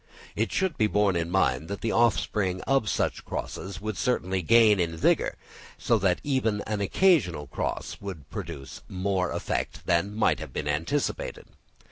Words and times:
It 0.35 0.51
should 0.51 0.79
be 0.79 0.87
borne 0.87 1.15
in 1.15 1.29
mind 1.29 1.67
that 1.67 1.81
the 1.81 1.91
offspring 1.91 2.61
of 2.61 2.89
such 2.89 3.23
crosses 3.23 3.79
would 3.79 3.97
certainly 3.99 4.41
gain 4.41 4.79
in 4.79 4.97
vigour; 4.97 5.35
so 5.77 5.99
that 5.99 6.19
even 6.23 6.61
an 6.61 6.81
occasional 6.81 7.45
cross 7.45 7.97
would 8.01 8.27
produce 8.31 8.81
more 8.89 9.29
effect 9.29 9.85
than 9.85 10.15
might 10.15 10.39
have 10.39 10.51
been 10.53 10.67
anticipated. 10.67 11.45